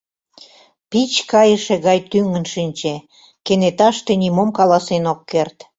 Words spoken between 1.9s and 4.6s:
тӱҥын шинче, кенеташте нимом